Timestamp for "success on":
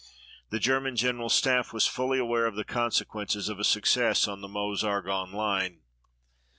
3.63-4.41